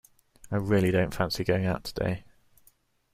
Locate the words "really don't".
0.55-1.13